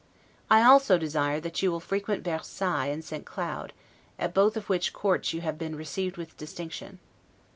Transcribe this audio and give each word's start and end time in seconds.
I 0.49 0.63
also 0.63 0.97
desire 0.97 1.39
that 1.41 1.61
you 1.61 1.71
will 1.71 1.79
frequent 1.79 2.23
Versailles 2.23 2.87
and 2.87 3.05
St. 3.05 3.23
Cloud, 3.23 3.71
at 4.17 4.33
both 4.33 4.57
of 4.57 4.67
which 4.67 4.93
courts 4.93 5.31
you 5.31 5.41
have 5.41 5.59
been 5.59 5.75
received 5.75 6.17
with 6.17 6.35
distinction. 6.37 6.97